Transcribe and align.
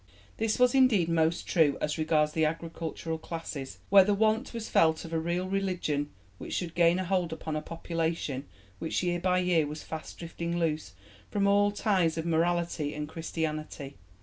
This 0.37 0.57
was 0.57 0.73
indeed 0.73 1.09
most 1.09 1.45
true 1.45 1.77
as 1.79 1.99
regards 1.99 2.31
the 2.31 2.43
agricultural 2.43 3.19
classes, 3.19 3.77
where 3.91 4.03
the 4.03 4.15
want 4.15 4.51
was 4.51 4.67
felt 4.67 5.05
of 5.05 5.13
a 5.13 5.19
real 5.19 5.47
religion 5.47 6.09
which 6.39 6.55
should 6.55 6.73
gain 6.73 6.97
a 6.97 7.05
hold 7.05 7.31
upon 7.31 7.55
a 7.55 7.61
population 7.61 8.47
which 8.79 9.03
year 9.03 9.19
by 9.19 9.37
year 9.37 9.67
was 9.67 9.83
fast 9.83 10.17
drifting 10.17 10.57
loose 10.57 10.93
from 11.29 11.45
all 11.45 11.69
ties 11.69 12.17
of 12.17 12.25
morality 12.25 12.95
and 12.95 13.09
Christianity. 13.09 13.95